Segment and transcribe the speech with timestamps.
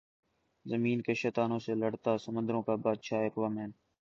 [0.65, 3.71] زمین کے شیطانوں سے لڑتا سمندروں کا بادشاہ ایکوامین